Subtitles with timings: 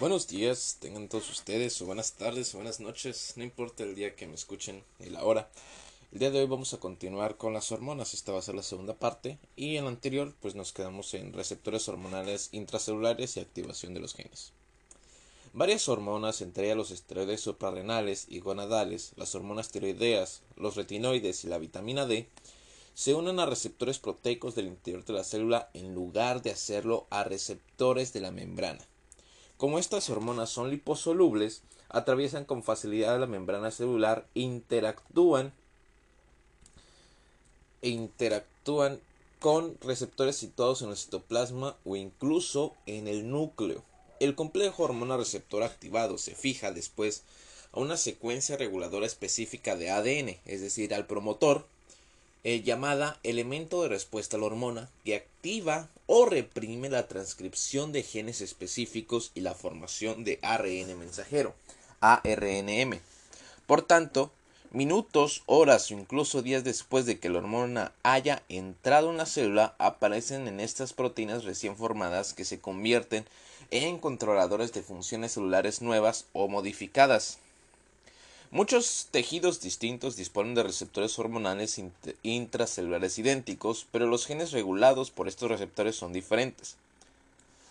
[0.00, 4.16] Buenos días, tengan todos ustedes, o buenas tardes, o buenas noches, no importa el día
[4.16, 5.48] que me escuchen y la hora.
[6.10, 8.64] El día de hoy vamos a continuar con las hormonas, esta va a ser la
[8.64, 13.94] segunda parte, y en la anterior pues nos quedamos en receptores hormonales intracelulares y activación
[13.94, 14.50] de los genes.
[15.52, 21.46] Varias hormonas, entre ellas los esteroides suprarrenales y gonadales, las hormonas tiroideas, los retinoides y
[21.46, 22.28] la vitamina D,
[22.94, 27.22] se unen a receptores proteicos del interior de la célula en lugar de hacerlo a
[27.22, 28.84] receptores de la membrana.
[29.56, 35.52] Como estas hormonas son liposolubles, atraviesan con facilidad la membrana celular interactúan,
[37.82, 38.98] e interactúan
[39.38, 43.84] con receptores situados en el citoplasma o incluso en el núcleo.
[44.18, 47.24] El complejo hormona receptor activado se fija después
[47.72, 51.66] a una secuencia reguladora específica de ADN, es decir, al promotor,
[52.44, 58.02] eh, llamada elemento de respuesta a la hormona, que activa o reprime la transcripción de
[58.02, 61.54] genes específicos y la formación de ARN mensajero,
[62.00, 63.00] ARNM.
[63.66, 64.30] Por tanto,
[64.70, 69.74] minutos, horas o incluso días después de que la hormona haya entrado en la célula,
[69.78, 73.24] aparecen en estas proteínas recién formadas que se convierten
[73.70, 77.38] en controladores de funciones celulares nuevas o modificadas.
[78.54, 81.82] Muchos tejidos distintos disponen de receptores hormonales
[82.22, 86.76] intracelulares idénticos, pero los genes regulados por estos receptores son diferentes.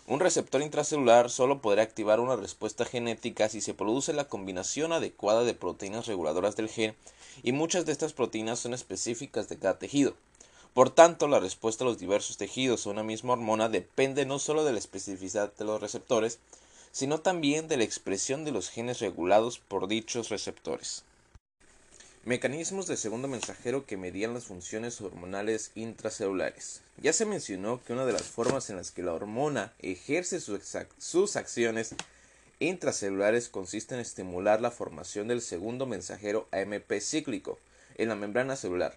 [0.06, 5.44] Un receptor intracelular solo podrá activar una respuesta genética si se produce la combinación adecuada
[5.44, 6.94] de proteínas reguladoras del gen
[7.42, 10.12] y muchas de estas proteínas son específicas de cada tejido.
[10.74, 14.66] Por tanto, la respuesta a los diversos tejidos a una misma hormona depende no solo
[14.66, 16.40] de la especificidad de los receptores,
[16.94, 21.02] sino también de la expresión de los genes regulados por dichos receptores.
[22.24, 26.82] Mecanismos de segundo mensajero que medían las funciones hormonales intracelulares.
[27.02, 31.36] Ya se mencionó que una de las formas en las que la hormona ejerce sus
[31.36, 31.96] acciones
[32.60, 37.58] intracelulares consiste en estimular la formación del segundo mensajero AMP cíclico
[37.96, 38.96] en la membrana celular.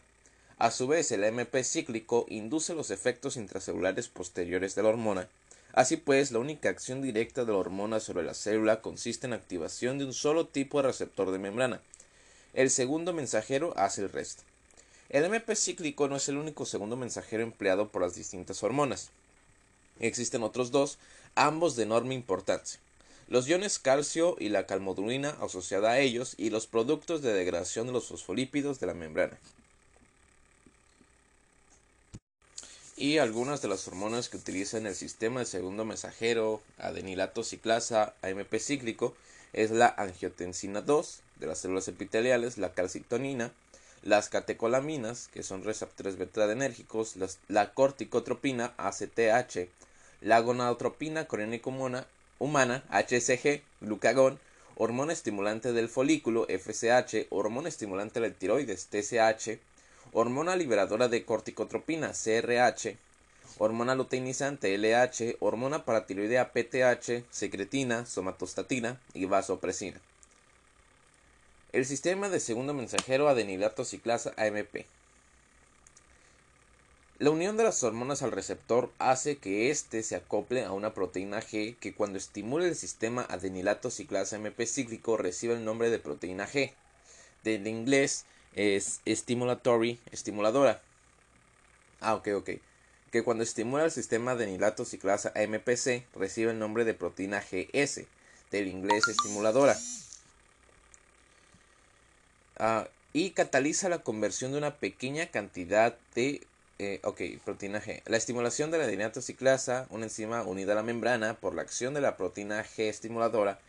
[0.60, 5.28] A su vez, el AMP cíclico induce los efectos intracelulares posteriores de la hormona
[5.74, 9.98] Así pues, la única acción directa de la hormona sobre la célula consiste en activación
[9.98, 11.82] de un solo tipo de receptor de membrana.
[12.54, 14.44] El segundo mensajero hace el resto.
[15.10, 19.12] El MP cíclico no es el único segundo mensajero empleado por las distintas hormonas.
[20.00, 20.98] Existen otros dos,
[21.36, 22.80] ambos de enorme importancia.
[23.30, 27.94] Los iones calcio y la calmodulina asociada a ellos y los productos de degradación de
[27.94, 29.38] los fosfolípidos de la membrana.
[32.98, 38.56] Y algunas de las hormonas que utilizan el sistema de segundo mensajero adenilato ciclasa AMP
[38.58, 39.16] cíclico
[39.54, 43.54] es la angiotensina 2 de las células epiteliales, la calcitonina,
[44.02, 47.16] las catecolaminas, que son receptores beta-adrenérgicos,
[47.48, 49.70] la corticotropina ACTH,
[50.22, 51.70] la gonadotropina coriónica
[52.40, 54.40] humana, HCG, glucagón,
[54.76, 59.60] hormona estimulante del folículo FSH, hormona estimulante de la tiroides TSH,
[60.14, 62.98] hormona liberadora de corticotropina, CRH,
[63.60, 70.00] hormona luteinizante, LH, hormona paratiroidea, PTH, secretina, somatostatina y vasopresina.
[71.74, 74.86] El sistema de segundo mensajero adenilato ciclasa AMP.
[77.20, 81.42] La unión de las hormonas al receptor hace que éste se acople a una proteína
[81.42, 86.48] G que cuando estimula el sistema adenilato ciclasa AMP cíclico recibe el nombre de proteína
[86.48, 86.74] G.
[87.44, 88.26] Del inglés
[88.58, 90.82] es stimulatory, estimuladora.
[92.02, 92.50] Ah, ok, ok.
[93.12, 98.06] Que cuando estimula el sistema de nilato ciclasa AMPC recibe el nombre de proteína GS,
[98.52, 99.78] del inglés estimuladora.
[102.58, 106.42] Ah, y cataliza la conversión de una pequeña cantidad de
[106.80, 108.02] eh, ok, proteína G.
[108.06, 112.02] La estimulación de la ciclasa, una enzima unida a la membrana por la acción de
[112.02, 113.60] la proteína G estimuladora,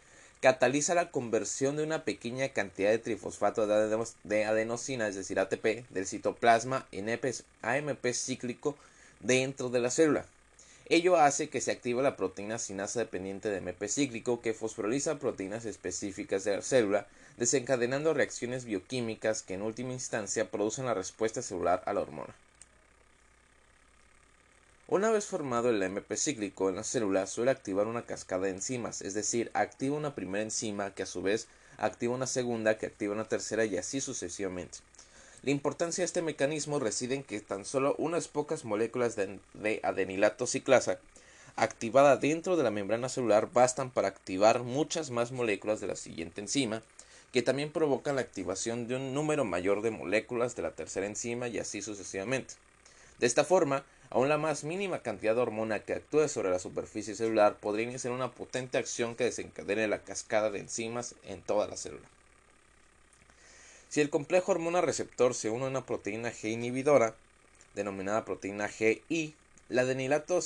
[0.41, 6.06] cataliza la conversión de una pequeña cantidad de trifosfato de adenosina, es decir, ATP, del
[6.06, 8.76] citoplasma en AMP cíclico
[9.21, 10.25] dentro de la célula.
[10.91, 15.67] Ello hace que se active la proteína sinasa dependiente de MP cíclico que fosforiliza proteínas
[15.67, 17.06] específicas de la célula,
[17.37, 22.34] desencadenando reacciones bioquímicas que en última instancia producen la respuesta celular a la hormona.
[24.90, 29.02] Una vez formado el MP cíclico en la célula suele activar una cascada de enzimas,
[29.02, 31.46] es decir, activa una primera enzima que a su vez
[31.76, 34.79] activa una segunda que activa una tercera y así sucesivamente.
[35.43, 40.46] La importancia de este mecanismo reside en que tan solo unas pocas moléculas de, adenilato
[40.46, 40.99] ciclasa
[41.55, 46.41] activada dentro de la membrana celular bastan para activar muchas más moléculas de la siguiente
[46.41, 46.82] enzima,
[47.31, 51.46] que también provocan la activación de un número mayor de moléculas de la tercera enzima
[51.46, 52.55] y así sucesivamente.
[53.19, 57.14] De esta forma, Aún la más mínima cantidad de hormona que actúe sobre la superficie
[57.14, 61.76] celular podría iniciar una potente acción que desencadene la cascada de enzimas en toda la
[61.76, 62.08] célula.
[63.90, 67.14] Si el complejo hormona receptor se une a una proteína G inhibidora,
[67.75, 69.34] denominada proteína GI,
[69.69, 70.40] la adenilato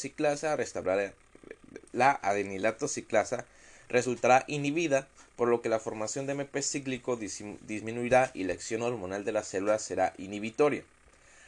[1.93, 3.47] la adenilato ciclasa
[3.88, 5.06] resultará inhibida,
[5.37, 9.43] por lo que la formación de MP cíclico disminuirá y la acción hormonal de la
[9.43, 10.85] célula será inhibitoria.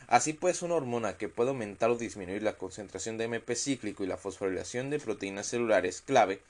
[0.07, 4.07] Así pues, una hormona que puede aumentar o disminuir la concentración de MP cíclico y
[4.07, 6.41] la fosforilación de proteínas celulares clave,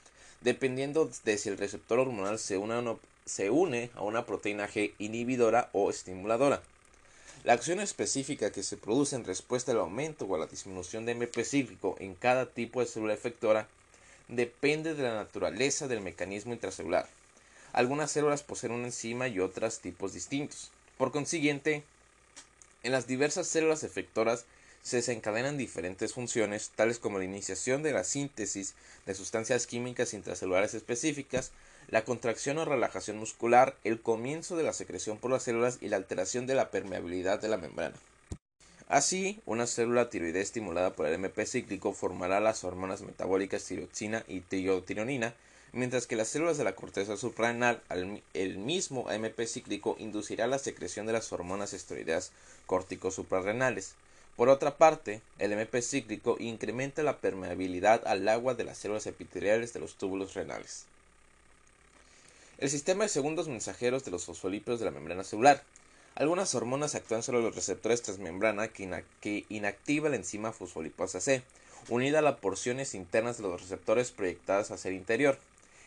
[0.41, 6.61] dependiendo de si el receptor hormonal se une, a una proteína G inhibidora o estimuladora.
[7.43, 11.13] La acción específica que se produce en respuesta al aumento o a la disminución de
[11.13, 13.67] MP cíclico en cada tipo de célula efectora
[14.27, 17.07] depende de la naturaleza del mecanismo intracelular.
[17.71, 20.71] Algunas células poseen una enzima y otras tipos distintos.
[20.97, 21.83] Por consiguiente,
[22.85, 24.45] en las diversas células efectoras
[24.83, 28.75] se desencadenan diferentes funciones, tales como la iniciación de la síntesis
[29.07, 31.51] de sustancias químicas intracelulares específicas,
[31.87, 35.97] la contracción o relajación muscular, el comienzo de la secreción por las células y la
[35.97, 37.95] alteración de la permeabilidad de la membrana.
[38.87, 44.41] Así, una célula tiroidea estimulada por el MP cíclico formará las hormonas metabólicas tiroxina y
[44.41, 45.33] tirotironina,
[45.75, 47.81] mientras que las células de la corteza suprarrenal,
[48.33, 52.31] el mismo AMP cíclico inducirá la secreción de las hormonas esteroideas
[52.65, 53.93] córtico-suprarrenales.
[54.37, 59.73] Por otra parte, el MP cíclico incrementa la permeabilidad al agua de las células epiteliales
[59.73, 60.85] de los túbulos renales.
[62.57, 65.61] El sistema de segundos mensajeros de los fosfolípidos de la membrana celular.
[66.15, 71.43] Algunas hormonas actúan sobre los receptores transmembrana que, que inactiva la enzima fosfolipasa C,
[71.89, 75.37] unida a las porciones internas de los receptores proyectadas hacia el interior.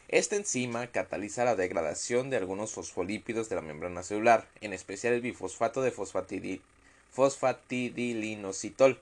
[0.09, 5.21] Esta enzima cataliza la degradación de algunos fosfolípidos de la membrana celular, en especial el
[5.21, 5.91] bifosfato de
[7.13, 8.99] fosfatidilinocitol,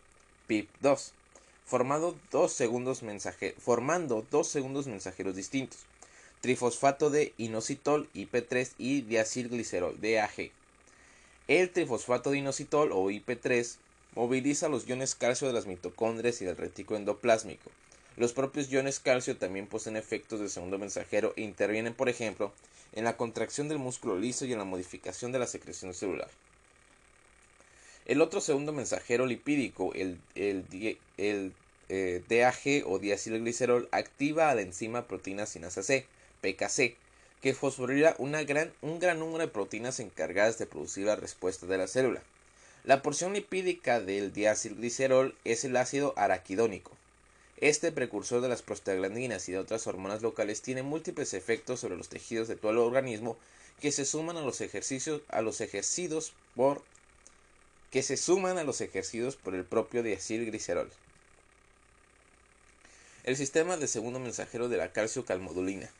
[0.48, 1.12] PIP2,
[1.64, 3.04] formando dos, segundos
[3.58, 5.78] formando dos segundos mensajeros distintos,
[6.40, 10.50] trifosfato de inositol, IP3 y diacilglicerol, DAG.
[11.46, 13.76] El trifosfato de inositol o IP3
[14.16, 17.70] moviliza los iones calcio de las mitocondrias y del retículo endoplásmico,
[18.16, 22.52] los propios iones calcio también poseen efectos de segundo mensajero e intervienen, por ejemplo,
[22.92, 26.28] en la contracción del músculo liso y en la modificación de la secreción celular.
[28.06, 31.52] El otro segundo mensajero lipídico, el, el,
[31.88, 36.06] eh, DAG o diacilglicerol, activa a la enzima proteína sinasa C,
[36.40, 36.96] PKC,
[37.42, 41.78] que fosforila una gran, un gran número de proteínas encargadas de producir la respuesta de
[41.78, 42.22] la célula.
[42.84, 46.92] La porción lipídica del diacilglicerol es el ácido araquidónico,
[47.58, 52.08] este precursor de las prostaglandinas y de otras hormonas locales tiene múltiples efectos sobre los
[52.08, 53.38] tejidos de todo el organismo
[53.80, 56.82] que se suman a los ejercicios a los ejercidos por
[57.90, 60.90] que se suman a los ejercidos por el propio diacilglicerol.
[63.24, 65.90] El sistema de segundo mensajero de la calcio-calmodulina.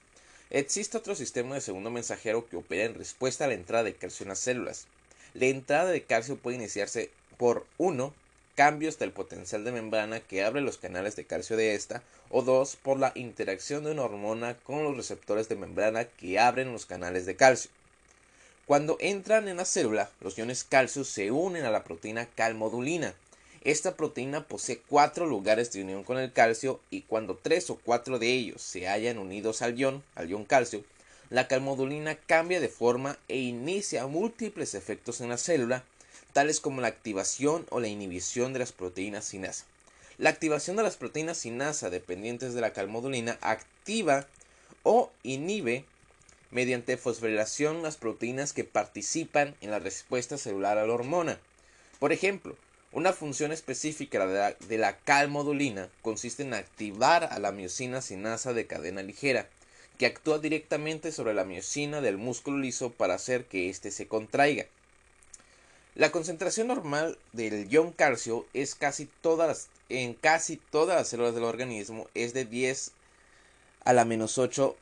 [0.51, 4.25] Existe otro sistema de segundo mensajero que opera en respuesta a la entrada de calcio
[4.25, 4.87] en las células.
[5.35, 8.15] La entrada de calcio puede iniciarse por 1
[8.57, 12.75] cambios del potencial de membrana que abre los canales de calcio de esta, o dos,
[12.75, 17.27] por la interacción de una hormona con los receptores de membrana que abren los canales
[17.27, 17.71] de calcio.
[18.67, 23.15] Cuando entran en la célula, los iones calcio se unen a la proteína calmodulina.
[23.63, 28.19] Esta proteína posee cuatro lugares de unión con el calcio y cuando tres o cuatro
[28.19, 30.83] de ellos se hallan unidos al ion, al ion calcio,
[31.29, 35.85] la calmodulina cambia de forma e inicia múltiples efectos en la célula
[36.37, 39.65] tales como la activación o la inhibición de las proteínas sinasa.
[40.19, 44.27] La activación de las proteínas sinasa dependientes de la calmodulina activa
[44.83, 45.87] o inhibe
[46.51, 51.41] mediante fosforilación las proteínas que participan en la respuesta celular a la hormona.
[52.01, 52.55] Por ejemplo,
[52.93, 58.53] una función específica de la, de la calmodulina consiste en activar a la miocina sinasa
[58.53, 59.49] de cadena ligera,
[59.97, 64.67] que actúa directamente sobre la miocina del músculo liso para hacer que éste se contraiga.
[65.97, 71.45] La concentración normal del ion calcio es casi todas, en casi todas las células del
[71.45, 72.91] organismo es de 10
[73.83, 74.77] a la menos 8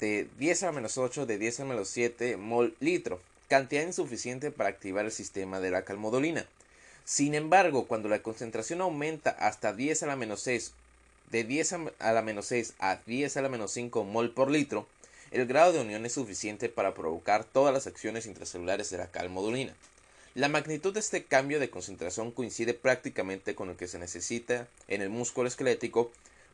[0.00, 3.86] de 10 a la menos 8 de 10 a la menos 7 mol litro, cantidad
[3.86, 6.44] insuficiente para activar el sistema de la calmodulina.
[7.04, 10.72] Sin embargo, cuando la concentración aumenta hasta 10 a la menos 6
[11.30, 14.88] de 10 a la menos 6 a 10 a la menos 5 mol por litro,
[15.30, 19.76] el grado de unión es suficiente para provocar todas las acciones intracelulares de la calmodulina.
[20.36, 25.02] La magnitud de este cambio de concentración coincide prácticamente con lo que se necesita en
[25.02, 26.12] el músculo esquelético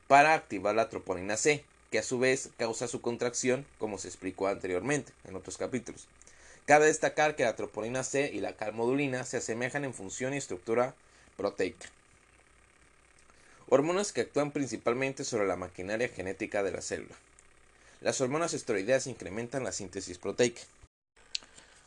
[0.09, 4.49] para activar la troponina C, que a su vez causa su contracción, como se explicó
[4.49, 6.09] anteriormente en otros capítulos.
[6.65, 10.95] Cabe destacar que la troponina C y la calmodulina se asemejan en función y estructura
[11.37, 11.91] proteica.
[13.69, 17.15] Hormonas que actúan principalmente sobre la maquinaria genética de la célula.
[18.01, 20.63] Las hormonas esteroideas incrementan la síntesis proteica.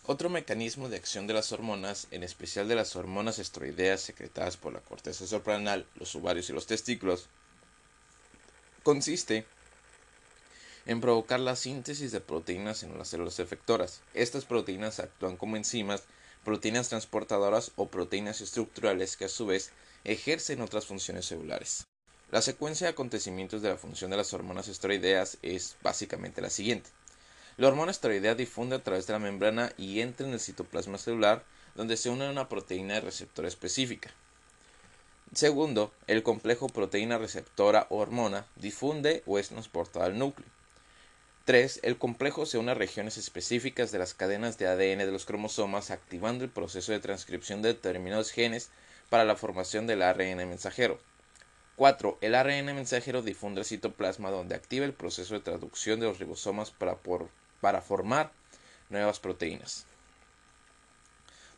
[0.06, 4.74] Otro mecanismo de acción de las hormonas, en especial de las hormonas esteroideas secretadas por
[4.74, 7.28] la corteza suprarrenal, los ovarios y los testículos,
[8.84, 9.46] consiste
[10.86, 14.02] en provocar la síntesis de proteínas en las células efectoras.
[14.16, 16.04] Estas proteínas actúan como enzimas,
[16.44, 19.72] proteínas transportadoras o proteínas estructurales que a su vez
[20.04, 21.86] ejercen otras funciones celulares.
[22.32, 26.90] La secuencia de acontecimientos de la función de las hormonas esteroideas es básicamente la siguiente.
[27.60, 31.44] La hormona esteroidea difunde a través de la membrana y entra en el citoplasma celular,
[31.76, 34.12] donde se une a una proteína de receptor específica.
[35.34, 40.48] Segundo, el complejo proteína receptora o hormona difunde o es transportada al núcleo.
[41.44, 41.82] 3.
[41.84, 45.92] El complejo se une a regiones específicas de las cadenas de ADN de los cromosomas,
[45.92, 48.70] activando el proceso de transcripción de determinados genes
[49.10, 50.98] para la formación del ARN mensajero.
[51.76, 52.20] 4.
[52.22, 56.72] El ARN mensajero difunde el citoplasma donde activa el proceso de traducción de los ribosomas
[56.72, 56.98] para,
[57.62, 58.32] para formar
[58.90, 59.86] nuevas proteínas.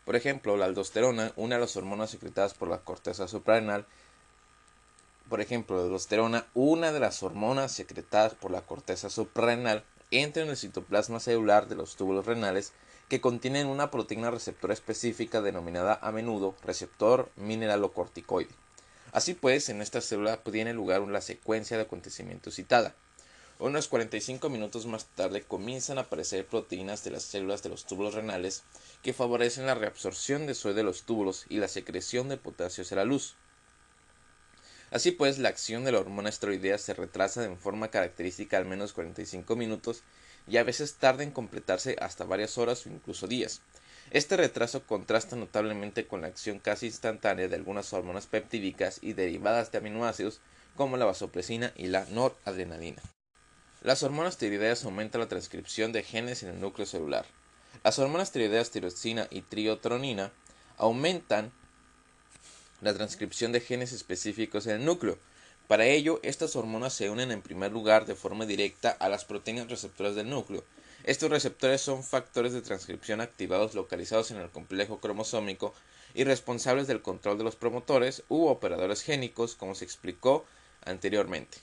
[0.06, 3.86] Por ejemplo, la aldosterona, una de las hormonas secretadas por la corteza suprarrenal,
[5.30, 10.50] por ejemplo, la aldosterona, una de las hormonas secretadas por la corteza suprarrenal, entra en
[10.50, 12.74] el citoplasma celular de los túbulos renales
[13.08, 18.54] que contienen una proteína receptora específica denominada a menudo receptor mineralocorticoide.
[19.14, 22.96] Así pues, en esta célula tiene lugar una secuencia de acontecimientos citada.
[23.62, 28.16] Unos 45 minutos más tarde comienzan a aparecer proteínas de las células de los túbulos
[28.16, 28.64] renales
[29.04, 32.98] que favorecen la reabsorción de sodio de los túbulos y la secreción de potasio hacia
[32.98, 33.36] la luz.
[34.90, 38.94] Así pues, la acción de la hormona esteroidea se retrasa de forma característica al menos
[38.94, 40.02] 45 minutos
[40.48, 43.62] y a veces tarda en completarse hasta varias horas o incluso días.
[44.10, 49.72] Este retraso contrasta notablemente con la acción casi instantánea de algunas hormonas peptídicas y derivadas
[49.72, 50.42] de aminoácidos
[50.76, 53.04] como la vasopresina y la noradrenalina.
[53.82, 57.26] Las hormonas tiroideas aumentan la transcripción de genes en el núcleo celular.
[57.84, 60.32] Las hormonas tiroideas tirosina y triotronina
[60.78, 61.52] aumentan
[62.82, 65.18] la transcripción de genes específicos en el núcleo,
[65.72, 69.70] para ello, estas hormonas se unen en primer lugar de forma directa a las proteínas
[69.70, 70.66] receptoras del núcleo.
[71.06, 75.74] Estos receptores son factores de transcripción activados localizados en el complejo cromosómico
[76.14, 80.44] y responsables del control de los promotores u operadores génicos, como se explicó
[80.84, 81.60] anteriormente.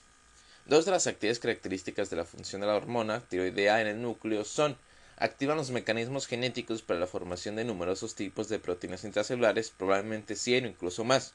[0.68, 4.44] Dos de las actividades características de la función de la hormona tiroidea en el núcleo
[4.44, 4.76] son
[5.16, 10.66] activan los mecanismos genéticos para la formación de numerosos tipos de proteínas intracelulares, probablemente 100
[10.66, 11.32] o incluso más.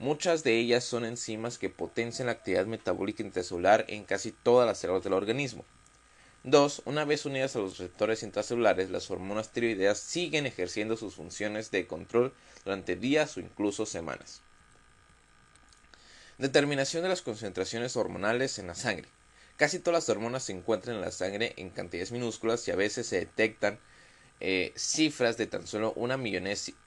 [0.00, 4.78] Muchas de ellas son enzimas que potencian la actividad metabólica intracelular en casi todas las
[4.78, 5.64] células del organismo.
[6.42, 6.82] 2.
[6.86, 11.86] Una vez unidas a los receptores intracelulares, las hormonas tiroideas siguen ejerciendo sus funciones de
[11.86, 14.42] control durante días o incluso semanas.
[16.38, 19.08] Determinación de las concentraciones hormonales en la sangre.
[19.56, 23.06] Casi todas las hormonas se encuentran en la sangre en cantidades minúsculas y a veces
[23.06, 23.78] se detectan
[24.40, 26.18] eh, cifras de tan solo una,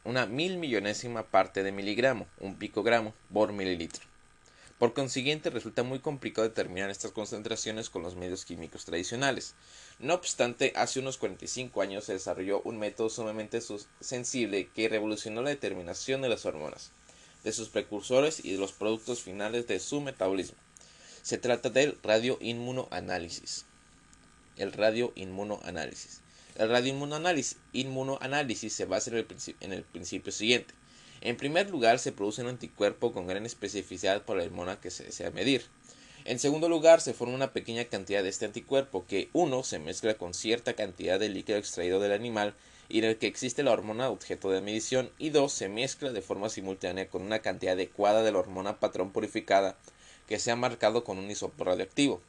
[0.03, 4.06] una mil millonésima parte de miligramo, un picogramo por mililitro.
[4.77, 9.56] Por consiguiente, resulta muy complicado determinar estas concentraciones con los medios químicos tradicionales.
[9.98, 13.62] No obstante, hace unos 45 años se desarrolló un método sumamente
[14.00, 16.91] sensible que revolucionó la determinación de las hormonas,
[17.43, 20.58] de sus precursores y de los productos finales de su metabolismo.
[21.22, 23.65] Se trata del radioinmunoanálisis.
[24.58, 26.22] El radioinmunoanálisis.
[26.55, 30.74] El radioinmunoanálisis se basa en el, principio siguiente.
[31.22, 35.03] En primer lugar, se produce un anticuerpo con gran especificidad por la hormona que se
[35.03, 35.63] desea medir.
[36.25, 40.15] En segundo lugar, se forma una pequeña cantidad de este anticuerpo que, uno, se mezcla
[40.15, 42.55] con cierta cantidad de líquido extraído del animal
[42.89, 46.22] y en el que existe la hormona objeto de medición, y dos, se mezcla de
[46.22, 49.77] forma simultánea con una cantidad adecuada de la hormona patrón purificada
[50.27, 52.22] que se ha marcado con un isótopo radioactivo.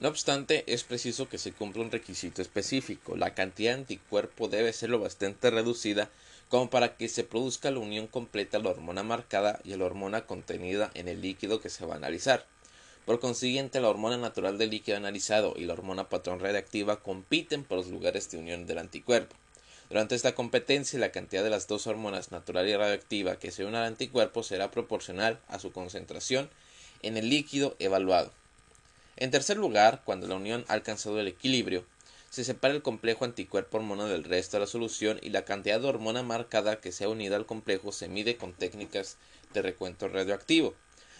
[0.00, 3.16] No obstante, es preciso que se cumpla un requisito específico.
[3.16, 6.08] La cantidad de anticuerpo debe ser lo bastante reducida
[6.48, 10.24] como para que se produzca la unión completa de la hormona marcada y la hormona
[10.24, 12.46] contenida en el líquido que se va a analizar.
[13.08, 17.78] Por consiguiente, la hormona natural del líquido analizado y la hormona patrón radiactiva compiten por
[17.78, 19.34] los lugares de unión del anticuerpo.
[19.88, 23.76] Durante esta competencia, la cantidad de las dos hormonas natural y radioactiva que se unen
[23.76, 26.50] al anticuerpo será proporcional a su concentración
[27.00, 28.30] en el líquido evaluado.
[29.16, 31.86] En tercer lugar, cuando la unión ha alcanzado el equilibrio,
[32.28, 35.88] se separa el complejo anticuerpo hormona del resto de la solución y la cantidad de
[35.88, 39.16] hormona marcada que se ha unido al complejo se mide con técnicas
[39.54, 40.74] de recuento radioactivo.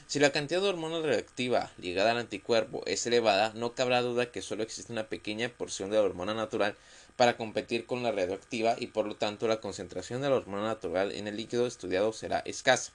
[0.08, 4.40] Si la cantidad de hormona radioactiva ligada al anticuerpo es elevada, no cabrá duda que
[4.40, 6.76] solo existe una pequeña porción de la hormona natural
[7.16, 11.12] para competir con la radioactiva y por lo tanto la concentración de la hormona natural
[11.12, 12.92] en el líquido estudiado será escasa.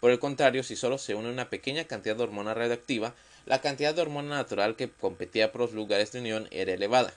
[0.00, 3.14] Por el contrario, si solo se une una pequeña cantidad de hormona radioactiva,
[3.46, 7.14] la cantidad de hormona natural que competía por los lugares de unión era elevada.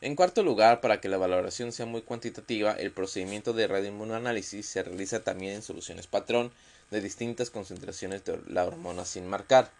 [0.00, 4.84] En cuarto lugar, para que la valoración sea muy cuantitativa, el procedimiento de radioinmunoanálisis se
[4.84, 6.52] realiza también en soluciones patrón
[6.92, 9.72] de distintas concentraciones de la hormona sin marcar.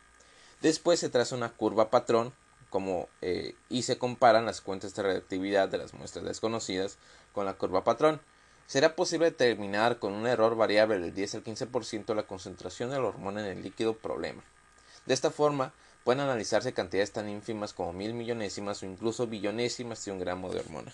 [0.61, 2.33] Después se traza una curva patrón
[2.69, 6.99] como, eh, y se comparan las cuentas de radioactividad de las muestras desconocidas
[7.33, 8.21] con la curva patrón.
[8.67, 13.07] Será posible determinar con un error variable del 10 al 15% la concentración de la
[13.07, 14.43] hormona en el líquido problema.
[15.07, 15.73] De esta forma,
[16.09, 20.61] pueden analizarse cantidades tan ínfimas como mil millonésimas o incluso billonésimas de un gramo de
[20.61, 20.91] hormona.